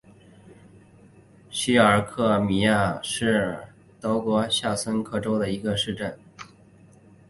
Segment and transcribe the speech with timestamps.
[1.51, 3.59] 希尔格尔米森是
[3.99, 6.17] 德国下萨克森州的一个市镇。